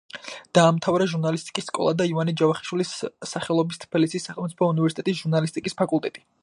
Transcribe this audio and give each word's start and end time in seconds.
დაამთავრა 0.57 1.05
ჟურნალისტიკის 1.11 1.67
სკოლა 1.71 1.93
და 1.99 2.07
ივანე 2.13 2.35
ჯავახიშვილის 2.41 2.95
სახელობის 3.35 3.83
თბილისის 3.87 4.29
სახელმწიფო 4.31 4.73
უნივერსიტეტის 4.75 5.25
ჟურნალისტიკის 5.25 5.81
ფაკულტეტი. 5.83 6.31